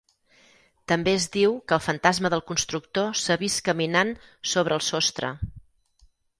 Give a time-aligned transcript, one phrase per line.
[0.91, 4.17] També es diu que el fantasma del constructor s'ha vist caminant
[4.55, 5.35] sobre el sostre.